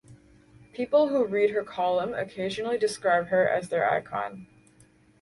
[0.73, 4.47] People who read her column occasionally describe her as their icon.